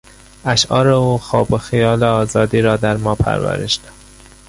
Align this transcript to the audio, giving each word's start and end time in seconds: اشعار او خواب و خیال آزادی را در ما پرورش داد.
اشعار 0.45 0.87
او 0.87 1.17
خواب 1.17 1.53
و 1.53 1.57
خیال 1.57 2.03
آزادی 2.03 2.61
را 2.61 2.77
در 2.77 2.97
ما 2.97 3.15
پرورش 3.15 3.75
داد. 3.75 3.93